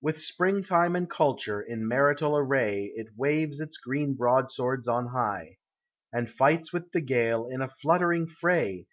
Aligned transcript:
With 0.00 0.18
spring 0.18 0.62
time 0.62 0.96
and 0.96 1.10
culture, 1.10 1.60
in 1.60 1.86
martial 1.86 2.34
array 2.34 2.90
It 2.96 3.08
waves 3.18 3.60
its 3.60 3.76
green 3.76 4.14
broadswords 4.14 4.88
on 4.88 5.08
high, 5.08 5.58
And 6.10 6.30
fights 6.30 6.72
with 6.72 6.90
the 6.92 7.02
gale, 7.02 7.46
in 7.46 7.60
a 7.60 7.68
fluttering 7.68 8.28
fray. 8.28 8.86